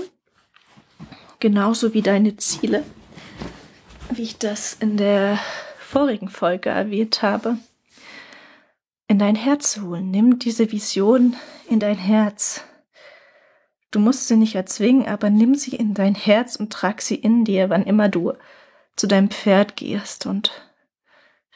genauso 1.41 1.93
wie 1.95 2.03
deine 2.03 2.37
Ziele, 2.37 2.85
wie 4.11 4.23
ich 4.23 4.39
das 4.39 4.75
in 4.75 4.97
der 4.97 5.39
vorigen 5.79 6.29
Folge 6.29 6.71
erwähnt 6.71 7.23
habe, 7.23 7.59
in 9.09 9.19
dein 9.19 9.35
Herz 9.35 9.79
holen. 9.79 10.11
Nimm 10.11 10.39
diese 10.39 10.73
Vision 10.73 11.37
in 11.69 11.81
dein 11.81 11.99
Herz. 11.99 12.65
Du 13.91 13.99
musst 13.99 14.29
sie 14.29 14.37
nicht 14.37 14.55
erzwingen, 14.55 15.07
aber 15.07 15.31
nimm 15.31 15.55
sie 15.55 15.75
in 15.75 15.95
dein 15.95 16.15
Herz 16.15 16.57
und 16.57 16.73
trag 16.73 17.03
sie 17.03 17.17
in 17.17 17.45
dir, 17.45 17.71
wann 17.71 17.85
immer 17.85 18.09
du 18.09 18.33
zu 18.97 19.07
deinem 19.07 19.31
Pferd 19.31 19.77
gehst 19.77 20.27
und 20.27 20.53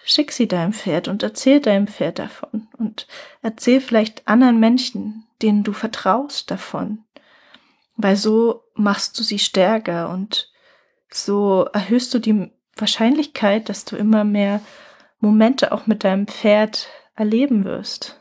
schick 0.05 0.33
sie 0.33 0.49
deinem 0.49 0.73
Pferd 0.73 1.09
und 1.09 1.23
erzähl 1.23 1.61
deinem 1.61 1.87
Pferd 1.87 2.19
davon 2.19 2.69
und 2.76 3.07
erzähl 3.43 3.81
vielleicht 3.81 4.26
anderen 4.26 4.59
Menschen, 4.61 5.26
denen 5.43 5.62
du 5.62 5.73
vertraust 5.73 6.50
davon, 6.50 7.05
weil 7.97 8.17
so 8.17 8.64
machst 8.75 9.19
du 9.19 9.23
sie 9.23 9.38
stärker 9.38 10.11
und 10.11 10.53
so 11.11 11.67
erhöhst 11.73 12.12
du 12.12 12.19
die 12.19 12.50
Wahrscheinlichkeit, 12.76 13.69
dass 13.69 13.85
du 13.85 13.97
immer 13.97 14.25
mehr 14.25 14.61
Momente 15.21 15.73
auch 15.73 15.87
mit 15.87 16.03
deinem 16.03 16.26
Pferd 16.26 16.88
erleben 17.14 17.64
wirst. 17.64 18.21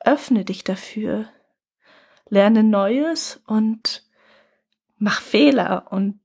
Öffne 0.00 0.44
dich 0.44 0.62
dafür, 0.62 1.28
lerne 2.30 2.62
Neues 2.62 3.40
und 3.46 4.04
mach 4.98 5.20
Fehler 5.20 5.86
und 5.90 6.20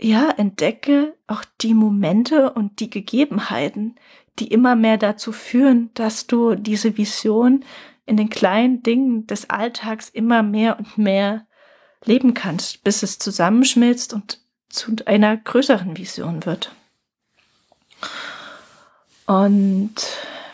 ja, 0.00 0.30
entdecke 0.30 1.14
auch 1.26 1.44
die 1.60 1.74
Momente 1.74 2.52
und 2.52 2.80
die 2.80 2.90
Gegebenheiten, 2.90 3.96
die 4.38 4.48
immer 4.48 4.76
mehr 4.76 4.98
dazu 4.98 5.32
führen, 5.32 5.90
dass 5.94 6.26
du 6.26 6.54
diese 6.54 6.98
Vision 6.98 7.64
in 8.04 8.16
den 8.16 8.28
kleinen 8.28 8.82
Dingen 8.82 9.26
des 9.26 9.48
Alltags 9.48 10.08
immer 10.08 10.42
mehr 10.42 10.78
und 10.78 10.98
mehr 10.98 11.46
leben 12.04 12.34
kannst, 12.34 12.84
bis 12.84 13.02
es 13.02 13.18
zusammenschmilzt 13.18 14.12
und 14.12 14.40
zu 14.68 14.94
einer 15.06 15.36
größeren 15.36 15.96
Vision 15.96 16.44
wird. 16.44 16.72
Und 19.26 19.94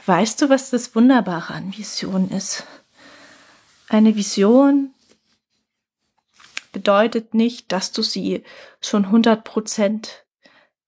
weißt 0.06 0.40
du, 0.40 0.48
was 0.48 0.70
das 0.70 0.94
Wunderbare 0.94 1.52
an 1.52 1.76
Vision 1.76 2.30
ist? 2.30 2.64
Eine 3.92 4.16
Vision 4.16 4.94
bedeutet 6.72 7.34
nicht, 7.34 7.70
dass 7.72 7.92
du 7.92 8.00
sie 8.00 8.42
schon 8.80 9.04
100 9.04 9.44
Prozent 9.44 10.24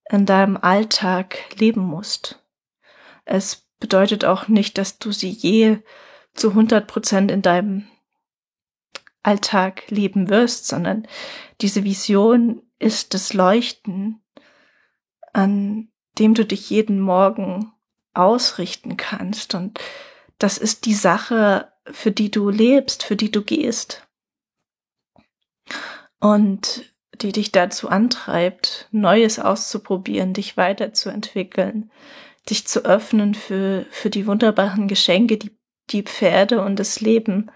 in 0.09 0.25
deinem 0.25 0.57
Alltag 0.57 1.37
leben 1.59 1.83
musst. 1.83 2.43
Es 3.27 3.67
bedeutet 3.79 4.25
auch 4.25 4.49
nicht, 4.49 4.79
dass 4.79 4.99
du 4.99 5.13
sie 5.13 5.29
je 5.29 5.81
zu 6.33 6.49
100 6.49 6.87
Prozent 6.87 7.31
in 7.31 7.43
deinem 7.43 7.87
Alltag 9.23 9.83
leben 9.91 10.31
wirst, 10.31 10.67
sondern 10.67 11.07
diese 11.61 11.85
Vision 11.85 12.63
ist 12.79 13.13
das 13.13 13.35
Leuchten, 13.35 14.23
an 15.35 15.93
dem 16.19 16.33
du 16.33 16.47
dich 16.47 16.71
jeden 16.71 17.01
Morgen 17.01 17.71
ausrichten 18.15 18.97
kannst. 18.97 19.55
Und 19.55 19.79
das 20.39 20.57
ist 20.57 20.87
die 20.87 20.95
Sache, 20.95 21.71
für 21.87 22.11
die 22.11 22.31
du 22.31 22.51
lebst, 22.51 23.03
für 23.03 23.17
die 23.17 23.31
du 23.31 23.43
gehst 23.43 24.07
und 26.21 26.95
die 27.21 27.33
dich 27.33 27.53
dazu 27.53 27.89
antreibt, 27.89 28.89
Neues 28.91 29.39
auszuprobieren, 29.39 30.33
dich 30.33 30.57
weiterzuentwickeln, 30.57 31.91
dich 32.51 32.67
zu 32.67 32.85
öffnen 32.85 33.35
für, 33.35 33.87
für 33.91 34.11
die 34.11 34.27
wunderbaren 34.27 34.89
Geschenke, 34.89 35.37
die 35.37 35.57
die 35.91 36.03
Pferde 36.03 36.63
und 36.63 36.79
das 36.79 37.01
Leben 37.01 37.51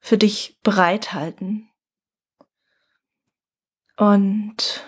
für 0.00 0.18
dich 0.18 0.58
bereithalten. 0.62 1.70
Und 3.96 4.84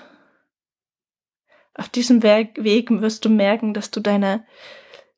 auf 1.74 1.88
diesem 1.88 2.22
Weg 2.22 2.56
wirst 2.56 3.24
du 3.24 3.28
merken, 3.28 3.72
dass 3.72 3.90
du 3.90 4.00
deiner 4.00 4.44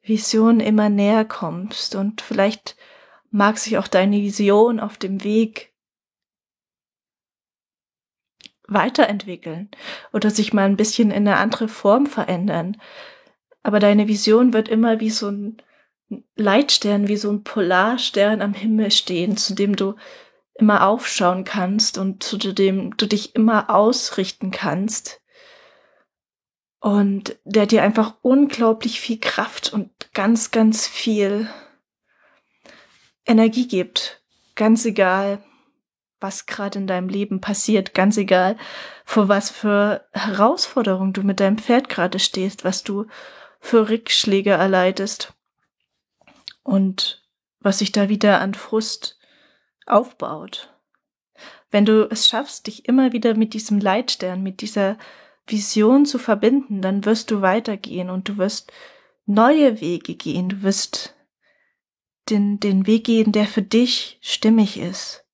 Vision 0.02 0.60
immer 0.60 0.88
näher 0.88 1.24
kommst 1.24 1.94
und 1.94 2.20
vielleicht 2.20 2.76
mag 3.30 3.58
sich 3.58 3.78
auch 3.78 3.88
deine 3.88 4.16
Vision 4.16 4.80
auf 4.80 4.97
dem 4.97 5.25
Weg 5.25 5.73
weiterentwickeln 8.68 9.70
oder 10.12 10.30
sich 10.30 10.52
mal 10.52 10.66
ein 10.66 10.76
bisschen 10.76 11.11
in 11.11 11.26
eine 11.26 11.38
andere 11.38 11.68
Form 11.68 12.06
verändern. 12.06 12.76
Aber 13.62 13.80
deine 13.80 14.08
Vision 14.08 14.52
wird 14.52 14.68
immer 14.68 15.00
wie 15.00 15.11
so 15.11 15.30
ein 15.30 15.56
Leitstern, 16.37 17.08
wie 17.08 17.16
so 17.16 17.30
ein 17.30 17.44
Polarstern 17.44 18.40
am 18.40 18.54
Himmel 18.54 18.90
stehen, 18.90 19.37
zu 19.37 19.54
dem 19.54 19.76
du 19.76 19.94
immer 20.54 20.87
aufschauen 20.87 21.44
kannst 21.44 21.99
und 21.99 22.23
zu 22.23 22.37
dem 22.37 22.97
du 22.97 23.06
dich 23.06 23.35
immer 23.35 23.70
ausrichten 23.70 24.50
kannst. 24.50 25.20
Und 26.80 27.37
der 27.44 27.66
dir 27.66 27.82
einfach 27.82 28.14
unglaublich 28.23 29.00
viel 29.00 29.18
Kraft 29.18 29.73
und 29.73 29.90
ganz, 30.14 30.50
ganz 30.50 30.87
viel 30.87 31.49
Energie 33.28 33.68
gibt. 33.68 34.20
Ganz 34.56 34.85
egal, 34.85 35.44
was 36.18 36.47
gerade 36.47 36.80
in 36.80 36.87
deinem 36.87 37.08
Leben 37.08 37.40
passiert, 37.40 37.94
ganz 37.94 38.16
egal, 38.16 38.56
vor 39.04 39.28
was 39.28 39.50
für 39.50 40.04
Herausforderungen 40.12 41.12
du 41.12 41.23
mit 41.23 41.38
deinem 41.38 41.58
Pferd 41.58 41.88
gerade 41.88 42.18
stehst, 42.18 42.64
was 42.64 42.82
du 42.82 43.06
für 43.61 43.88
Rückschläge 43.88 44.50
erleidest 44.50 45.35
und 46.62 47.23
was 47.61 47.78
sich 47.78 47.92
da 47.92 48.08
wieder 48.08 48.40
an 48.40 48.54
Frust 48.54 49.18
aufbaut. 49.87 50.75
Wenn 51.70 51.85
du 51.85 52.08
es 52.11 52.26
schaffst, 52.26 52.66
dich 52.66 52.88
immer 52.88 53.12
wieder 53.12 53.35
mit 53.35 53.52
diesem 53.54 53.78
Leitstern, 53.78 54.42
mit 54.42 54.61
dieser 54.61 54.97
Vision 55.47 56.06
zu 56.06 56.18
verbinden, 56.18 56.82
dann 56.82 57.04
wirst 57.04 57.30
du 57.30 57.42
weitergehen 57.42 58.11
und 58.11 58.28
du 58.28 58.38
wirst 58.38 58.73
neue 59.26 59.80
Wege 59.80 60.14
gehen, 60.14 60.49
du 60.49 60.62
wirst 60.62 61.14
den, 62.30 62.61
den 62.61 62.87
Weg 62.87 63.04
gehen, 63.04 63.32
der 63.32 63.47
für 63.47 63.62
dich 63.62 64.18
stimmig 64.20 64.78
ist. 64.78 65.25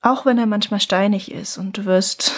Auch 0.00 0.26
wenn 0.26 0.38
er 0.38 0.46
manchmal 0.46 0.80
steinig 0.80 1.32
ist 1.32 1.58
und 1.58 1.78
du 1.78 1.84
wirst 1.84 2.32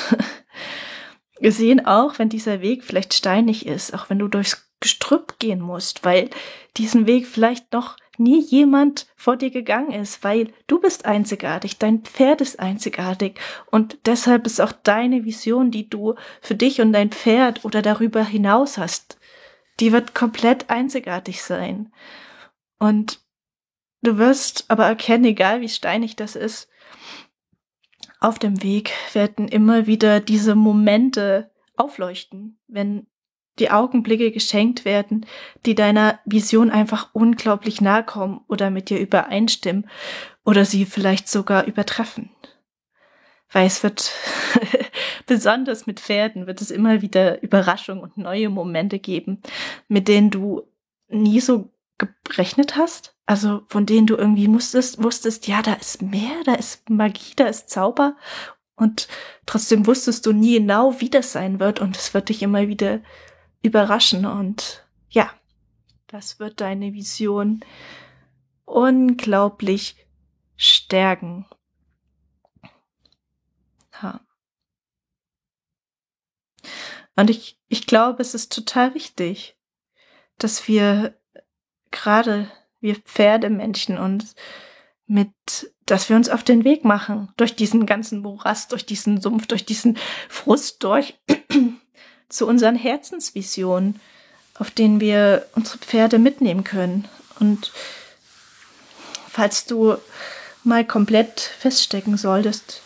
sehen, 1.40 1.84
auch 1.84 2.18
wenn 2.18 2.28
dieser 2.28 2.60
Weg 2.60 2.84
vielleicht 2.84 3.14
steinig 3.14 3.66
ist, 3.66 3.94
auch 3.94 4.08
wenn 4.10 4.18
du 4.18 4.28
durchs 4.28 4.68
Gestrüpp 4.80 5.38
gehen 5.38 5.60
musst, 5.60 6.04
weil 6.04 6.30
diesen 6.76 7.06
Weg 7.06 7.26
vielleicht 7.26 7.72
noch 7.72 7.96
nie 8.16 8.40
jemand 8.40 9.06
vor 9.16 9.36
dir 9.36 9.50
gegangen 9.50 9.92
ist, 9.92 10.24
weil 10.24 10.52
du 10.66 10.80
bist 10.80 11.04
einzigartig, 11.04 11.78
dein 11.78 12.02
Pferd 12.02 12.40
ist 12.40 12.58
einzigartig 12.58 13.38
und 13.66 13.98
deshalb 14.06 14.46
ist 14.46 14.60
auch 14.60 14.72
deine 14.72 15.24
Vision, 15.24 15.70
die 15.70 15.88
du 15.88 16.14
für 16.40 16.54
dich 16.54 16.80
und 16.80 16.92
dein 16.92 17.10
Pferd 17.10 17.64
oder 17.64 17.82
darüber 17.82 18.24
hinaus 18.24 18.78
hast, 18.78 19.18
die 19.80 19.92
wird 19.92 20.14
komplett 20.14 20.70
einzigartig 20.70 21.42
sein. 21.42 21.92
Und 22.78 23.20
du 24.02 24.18
wirst 24.18 24.64
aber 24.68 24.86
erkennen, 24.86 25.24
egal 25.24 25.60
wie 25.60 25.68
steinig 25.68 26.16
das 26.16 26.36
ist, 26.36 26.68
auf 28.20 28.38
dem 28.38 28.62
Weg 28.62 28.92
werden 29.12 29.48
immer 29.48 29.86
wieder 29.86 30.20
diese 30.20 30.54
Momente 30.54 31.50
aufleuchten, 31.76 32.58
wenn 32.66 33.06
die 33.58 33.70
Augenblicke 33.70 34.30
geschenkt 34.30 34.84
werden, 34.84 35.26
die 35.66 35.74
deiner 35.74 36.20
Vision 36.24 36.70
einfach 36.70 37.10
unglaublich 37.12 37.80
nahe 37.80 38.04
kommen 38.04 38.40
oder 38.48 38.70
mit 38.70 38.90
dir 38.90 38.98
übereinstimmen 38.98 39.88
oder 40.44 40.64
sie 40.64 40.84
vielleicht 40.84 41.28
sogar 41.28 41.66
übertreffen. 41.66 42.30
Weil 43.50 43.66
es 43.66 43.82
wird, 43.82 44.12
besonders 45.26 45.86
mit 45.86 46.00
Pferden, 46.00 46.46
wird 46.46 46.60
es 46.60 46.70
immer 46.70 47.02
wieder 47.02 47.42
Überraschungen 47.42 48.02
und 48.02 48.18
neue 48.18 48.48
Momente 48.48 48.98
geben, 48.98 49.40
mit 49.88 50.06
denen 50.06 50.30
du 50.30 50.62
nie 51.08 51.40
so 51.40 51.70
gerechnet 51.98 52.76
hast. 52.76 53.16
Also 53.26 53.62
von 53.66 53.86
denen 53.86 54.06
du 54.06 54.16
irgendwie 54.16 54.48
musstest, 54.48 55.02
wusstest, 55.02 55.46
ja, 55.46 55.62
da 55.62 55.74
ist 55.74 56.02
mehr, 56.02 56.42
da 56.44 56.54
ist 56.54 56.88
Magie, 56.88 57.34
da 57.36 57.46
ist 57.46 57.68
Zauber. 57.68 58.16
Und 58.76 59.08
trotzdem 59.44 59.86
wusstest 59.86 60.24
du 60.24 60.32
nie 60.32 60.58
genau, 60.58 61.00
wie 61.00 61.10
das 61.10 61.32
sein 61.32 61.60
wird. 61.60 61.80
Und 61.80 61.96
es 61.96 62.14
wird 62.14 62.28
dich 62.28 62.42
immer 62.42 62.68
wieder 62.68 63.00
überraschen 63.62 64.24
und 64.24 64.86
ja, 65.10 65.30
das 66.06 66.38
wird 66.38 66.60
deine 66.60 66.92
Vision 66.94 67.60
unglaublich 68.64 69.96
stärken. 70.56 71.46
Und 77.18 77.30
ich, 77.30 77.58
ich 77.66 77.88
glaube, 77.88 78.22
es 78.22 78.32
ist 78.32 78.52
total 78.52 78.94
wichtig, 78.94 79.56
dass 80.38 80.68
wir 80.68 81.18
gerade 81.90 82.50
wir 82.80 82.96
Pferdemenschen 82.96 83.98
uns 83.98 84.34
mit, 85.06 85.30
dass 85.86 86.08
wir 86.08 86.16
uns 86.16 86.28
auf 86.28 86.44
den 86.44 86.64
Weg 86.64 86.84
machen, 86.84 87.32
durch 87.36 87.56
diesen 87.56 87.86
ganzen 87.86 88.20
Morast, 88.20 88.72
durch 88.72 88.86
diesen 88.86 89.20
Sumpf, 89.20 89.46
durch 89.46 89.64
diesen 89.64 89.96
Frust 90.28 90.82
durch, 90.84 91.14
zu 92.28 92.46
unseren 92.46 92.76
Herzensvisionen, 92.76 93.98
auf 94.54 94.70
denen 94.70 95.00
wir 95.00 95.46
unsere 95.54 95.78
Pferde 95.78 96.18
mitnehmen 96.18 96.64
können. 96.64 97.08
Und 97.40 97.72
falls 99.28 99.64
du 99.64 99.96
mal 100.62 100.84
komplett 100.84 101.40
feststecken 101.40 102.16
solltest, 102.16 102.82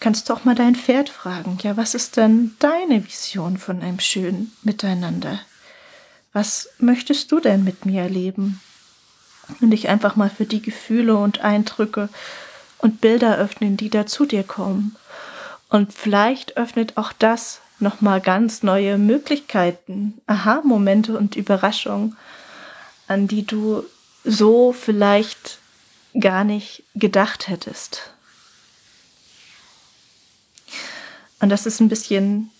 kannst 0.00 0.28
du 0.28 0.34
auch 0.34 0.44
mal 0.44 0.56
dein 0.56 0.74
Pferd 0.74 1.08
fragen, 1.08 1.58
ja, 1.62 1.76
was 1.76 1.94
ist 1.94 2.16
denn 2.16 2.56
deine 2.58 3.04
Vision 3.04 3.56
von 3.56 3.80
einem 3.82 4.00
schönen 4.00 4.52
Miteinander? 4.62 5.40
Was 6.32 6.68
möchtest 6.78 7.30
du 7.32 7.40
denn 7.40 7.64
mit 7.64 7.84
mir 7.84 8.02
erleben? 8.02 8.60
Und 9.60 9.70
dich 9.70 9.88
einfach 9.88 10.16
mal 10.16 10.30
für 10.30 10.46
die 10.46 10.62
Gefühle 10.62 11.16
und 11.16 11.40
Eindrücke 11.40 12.08
und 12.78 13.00
Bilder 13.00 13.36
öffnen, 13.38 13.76
die 13.76 13.90
da 13.90 14.06
zu 14.06 14.24
dir 14.24 14.44
kommen. 14.44 14.96
Und 15.68 15.92
vielleicht 15.92 16.56
öffnet 16.56 16.96
auch 16.96 17.12
das 17.12 17.60
nochmal 17.78 18.20
ganz 18.20 18.62
neue 18.62 18.98
Möglichkeiten, 18.98 20.20
Aha-Momente 20.26 21.16
und 21.16 21.36
Überraschungen, 21.36 22.16
an 23.08 23.26
die 23.26 23.44
du 23.44 23.84
so 24.24 24.72
vielleicht 24.72 25.58
gar 26.18 26.44
nicht 26.44 26.84
gedacht 26.94 27.48
hättest. 27.48 28.12
Und 31.40 31.48
das 31.48 31.66
ist 31.66 31.80
ein 31.80 31.88
bisschen, 31.88 32.50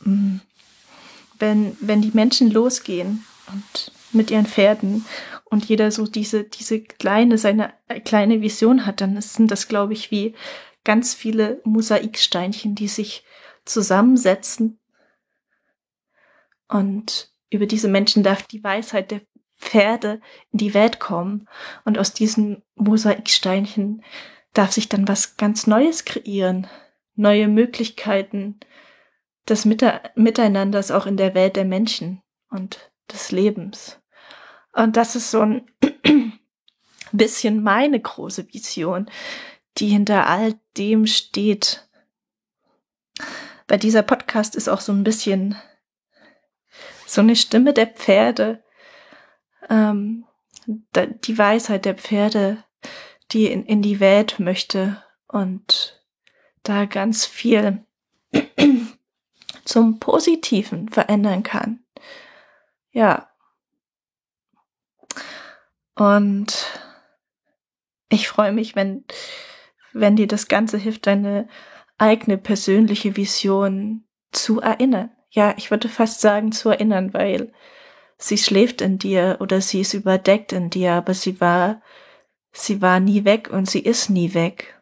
mm, 0.00 0.38
wenn, 1.38 1.76
wenn 1.80 2.02
die 2.02 2.12
Menschen 2.12 2.50
losgehen 2.50 3.24
und 3.52 3.92
mit 4.12 4.30
ihren 4.30 4.46
Pferden 4.46 5.04
und 5.44 5.64
jeder 5.64 5.90
so 5.90 6.06
diese, 6.06 6.44
diese 6.44 6.80
kleine, 6.80 7.38
seine 7.38 7.72
kleine 8.04 8.40
Vision 8.40 8.86
hat, 8.86 9.00
dann 9.00 9.20
sind 9.20 9.50
das, 9.50 9.68
glaube 9.68 9.92
ich, 9.92 10.10
wie 10.10 10.34
ganz 10.84 11.14
viele 11.14 11.60
Mosaiksteinchen, 11.64 12.74
die 12.74 12.88
sich 12.88 13.24
zusammensetzen. 13.64 14.78
Und 16.68 17.32
über 17.50 17.66
diese 17.66 17.88
Menschen 17.88 18.22
darf 18.22 18.42
die 18.46 18.62
Weisheit 18.62 19.10
der 19.10 19.20
Pferde 19.56 20.20
in 20.52 20.58
die 20.58 20.74
Welt 20.74 21.00
kommen. 21.00 21.48
Und 21.84 21.98
aus 21.98 22.12
diesen 22.12 22.62
Mosaiksteinchen 22.74 24.02
darf 24.52 24.72
sich 24.72 24.88
dann 24.88 25.08
was 25.08 25.36
ganz 25.36 25.66
Neues 25.66 26.04
kreieren. 26.04 26.66
Neue 27.16 27.48
Möglichkeiten 27.48 28.58
des 29.48 29.64
Miteinanders 29.64 30.90
auch 30.90 31.06
in 31.06 31.16
der 31.16 31.34
Welt 31.34 31.56
der 31.56 31.64
Menschen 31.64 32.22
und 32.50 32.90
des 33.12 33.30
Lebens. 33.30 34.00
Und 34.72 34.96
das 34.96 35.16
ist 35.16 35.30
so 35.30 35.42
ein 35.42 35.70
bisschen 37.12 37.62
meine 37.62 38.00
große 38.00 38.52
Vision, 38.52 39.10
die 39.78 39.88
hinter 39.88 40.26
all 40.26 40.54
dem 40.76 41.06
steht, 41.06 41.88
bei 43.66 43.76
dieser 43.76 44.02
Podcast 44.02 44.56
ist 44.56 44.68
auch 44.68 44.80
so 44.80 44.92
ein 44.92 45.04
bisschen 45.04 45.56
so 47.06 47.20
eine 47.20 47.36
Stimme 47.36 47.72
der 47.72 47.86
Pferde, 47.86 48.62
ähm, 49.70 50.26
die 50.66 51.38
Weisheit 51.38 51.84
der 51.84 51.94
Pferde, 51.94 52.64
die 53.32 53.46
in, 53.46 53.64
in 53.64 53.82
die 53.82 54.00
Welt 54.00 54.38
möchte 54.38 55.02
und 55.28 56.02
da 56.62 56.84
ganz 56.84 57.26
viel 57.26 57.84
zum 59.64 59.98
Positiven 59.98 60.88
verändern 60.88 61.42
kann. 61.42 61.84
Ja. 62.92 63.30
Und 65.96 66.66
ich 68.08 68.28
freue 68.28 68.52
mich, 68.52 68.76
wenn, 68.76 69.04
wenn 69.92 70.16
dir 70.16 70.26
das 70.26 70.48
Ganze 70.48 70.78
hilft, 70.78 71.06
deine 71.06 71.48
eigene 71.98 72.38
persönliche 72.38 73.16
Vision 73.16 74.06
zu 74.32 74.60
erinnern. 74.60 75.10
Ja, 75.30 75.54
ich 75.56 75.70
würde 75.70 75.88
fast 75.88 76.20
sagen 76.20 76.52
zu 76.52 76.70
erinnern, 76.70 77.14
weil 77.14 77.52
sie 78.18 78.38
schläft 78.38 78.80
in 78.80 78.98
dir 78.98 79.38
oder 79.40 79.60
sie 79.60 79.80
ist 79.80 79.94
überdeckt 79.94 80.52
in 80.52 80.70
dir, 80.70 80.92
aber 80.92 81.14
sie 81.14 81.40
war, 81.40 81.82
sie 82.52 82.80
war 82.80 83.00
nie 83.00 83.24
weg 83.24 83.50
und 83.50 83.68
sie 83.68 83.80
ist 83.80 84.10
nie 84.10 84.34
weg. 84.34 84.80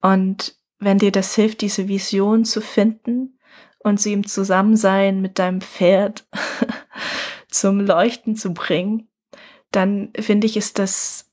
Und 0.00 0.59
wenn 0.80 0.98
dir 0.98 1.12
das 1.12 1.34
hilft, 1.34 1.60
diese 1.60 1.86
Vision 1.88 2.44
zu 2.44 2.60
finden 2.60 3.38
und 3.78 4.00
sie 4.00 4.14
im 4.14 4.26
Zusammensein 4.26 5.20
mit 5.20 5.38
deinem 5.38 5.60
Pferd 5.60 6.26
zum 7.48 7.80
Leuchten 7.80 8.34
zu 8.34 8.52
bringen, 8.52 9.08
dann 9.70 10.10
finde 10.18 10.46
ich, 10.46 10.56
ist 10.56 10.78
das, 10.78 11.30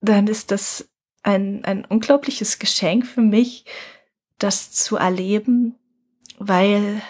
dann 0.00 0.26
ist 0.26 0.50
das 0.50 0.90
ein, 1.22 1.64
ein 1.64 1.84
unglaubliches 1.84 2.58
Geschenk 2.58 3.06
für 3.06 3.20
mich, 3.20 3.66
das 4.38 4.72
zu 4.72 4.96
erleben, 4.96 5.78
weil 6.38 7.00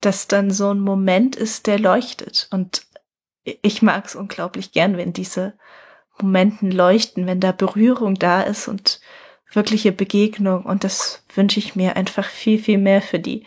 das 0.00 0.28
dann 0.28 0.50
so 0.50 0.70
ein 0.70 0.80
Moment 0.80 1.36
ist, 1.36 1.66
der 1.66 1.78
leuchtet. 1.78 2.48
Und 2.50 2.86
ich 3.44 3.80
mag 3.80 4.04
es 4.04 4.14
unglaublich 4.14 4.72
gern, 4.72 4.96
wenn 4.96 5.12
diese 5.12 5.58
Momenten 6.20 6.70
leuchten, 6.70 7.26
wenn 7.26 7.40
da 7.40 7.52
Berührung 7.52 8.14
da 8.14 8.42
ist 8.42 8.68
und 8.68 9.00
wirkliche 9.50 9.92
Begegnung. 9.92 10.64
Und 10.64 10.84
das 10.84 11.24
wünsche 11.34 11.58
ich 11.58 11.76
mir 11.76 11.96
einfach 11.96 12.26
viel, 12.26 12.58
viel 12.58 12.78
mehr 12.78 13.02
für 13.02 13.18
die 13.18 13.44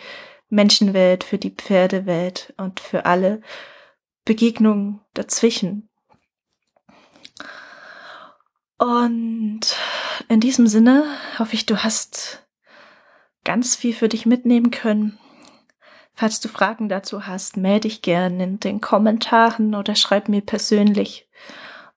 Menschenwelt, 0.50 1.24
für 1.24 1.38
die 1.38 1.52
Pferdewelt 1.52 2.54
und 2.58 2.80
für 2.80 3.06
alle 3.06 3.42
Begegnungen 4.26 5.02
dazwischen. 5.14 5.90
Und 8.78 9.62
in 10.30 10.40
diesem 10.40 10.68
Sinne 10.68 11.04
hoffe 11.38 11.54
ich, 11.54 11.66
du 11.66 11.84
hast 11.84 12.48
ganz 13.44 13.76
viel 13.76 13.94
für 13.94 14.10
dich 14.10 14.26
mitnehmen 14.26 14.72
können. 14.72 15.20
Falls 16.14 16.40
du 16.40 16.48
Fragen 16.50 16.90
dazu 16.90 17.28
hast, 17.28 17.58
melde 17.58 17.88
dich 17.88 18.02
gerne 18.02 18.44
in 18.44 18.60
den 18.60 18.82
Kommentaren 18.82 19.76
oder 19.76 19.96
schreib 19.96 20.30
mir 20.30 20.42
persönlich. 20.42 21.30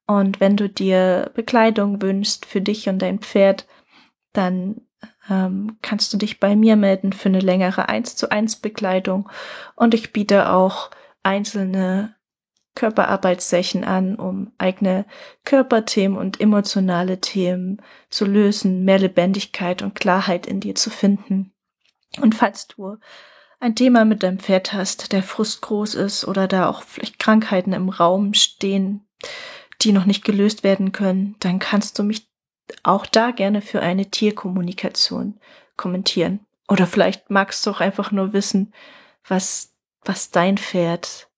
Und 0.06 0.40
wenn 0.40 0.56
du 0.56 0.68
dir 0.68 1.30
Bekleidung 1.34 2.02
wünschst 2.02 2.46
für 2.46 2.60
dich 2.60 2.88
und 2.88 3.00
dein 3.00 3.20
Pferd, 3.20 3.66
dann 4.32 4.82
ähm, 5.28 5.78
kannst 5.82 6.12
du 6.12 6.16
dich 6.16 6.40
bei 6.40 6.56
mir 6.56 6.76
melden 6.76 7.12
für 7.12 7.28
eine 7.28 7.40
längere 7.40 7.88
1 7.88 8.16
zu 8.16 8.30
1 8.30 8.56
Bekleidung. 8.56 9.28
Und 9.74 9.94
ich 9.94 10.12
biete 10.12 10.50
auch 10.50 10.90
einzelne 11.22 12.14
Körperarbeitssession 12.74 13.84
an, 13.84 14.16
um 14.16 14.52
eigene 14.58 15.04
Körperthemen 15.44 16.16
und 16.16 16.40
emotionale 16.40 17.20
Themen 17.20 17.82
zu 18.08 18.24
lösen, 18.24 18.84
mehr 18.84 18.98
Lebendigkeit 18.98 19.82
und 19.82 19.94
Klarheit 19.94 20.46
in 20.46 20.60
dir 20.60 20.74
zu 20.74 20.88
finden. 20.88 21.52
Und 22.20 22.34
falls 22.34 22.66
du 22.68 22.96
ein 23.60 23.76
Thema 23.76 24.04
mit 24.04 24.22
deinem 24.22 24.38
Pferd 24.38 24.72
hast, 24.72 25.12
der 25.12 25.22
Frust 25.22 25.60
groß 25.62 25.94
ist 25.94 26.26
oder 26.26 26.48
da 26.48 26.68
auch 26.68 26.82
vielleicht 26.82 27.18
Krankheiten 27.18 27.72
im 27.72 27.90
Raum 27.90 28.34
stehen, 28.34 29.06
die 29.82 29.92
noch 29.92 30.04
nicht 30.04 30.24
gelöst 30.24 30.64
werden 30.64 30.92
können, 30.92 31.36
dann 31.40 31.58
kannst 31.58 31.98
du 31.98 32.02
mich 32.02 32.31
auch 32.82 33.06
da 33.06 33.30
gerne 33.30 33.60
für 33.60 33.80
eine 33.80 34.10
Tierkommunikation 34.10 35.38
kommentieren. 35.76 36.40
Oder 36.68 36.86
vielleicht 36.86 37.30
magst 37.30 37.66
du 37.66 37.70
auch 37.70 37.80
einfach 37.80 38.12
nur 38.12 38.32
wissen, 38.32 38.72
was, 39.26 39.74
was 40.04 40.30
dein 40.30 40.58
Pferd 40.58 41.28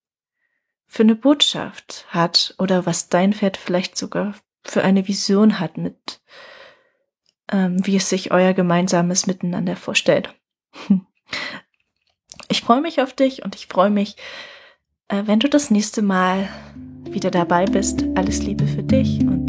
für 0.87 1.03
eine 1.03 1.17
Botschaft 1.17 2.07
hat 2.09 2.55
oder 2.59 2.87
was 2.87 3.09
dein 3.09 3.33
Pferd 3.33 3.57
vielleicht 3.57 3.97
sogar 3.97 4.35
für 4.63 4.85
eine 4.85 5.09
Vision 5.09 5.61
hat 5.61 5.77
mit, 5.77 6.21
ähm, 7.51 7.85
wie 7.85 7.97
es 7.97 8.09
sich 8.09 8.31
euer 8.31 8.53
gemeinsames 8.53 9.27
Miteinander 9.27 9.77
vorstellt. 9.77 10.35
Ich 12.49 12.61
freue 12.61 12.83
mich 12.83 13.01
auf 13.01 13.15
dich 13.15 13.43
und 13.43 13.57
ich 13.57 13.67
freue 13.67 13.91
mich, 13.91 14.17
äh, 15.09 15.23
wenn 15.25 15.41
du 15.41 15.49
das 15.49 15.71
nächste 15.71 16.03
Mal 16.03 16.49
wieder 17.05 17.31
dabei 17.31 17.65
bist. 17.65 18.05
Alles 18.15 18.43
Liebe 18.43 18.67
für 18.67 18.83
dich 18.83 19.21
und. 19.21 19.44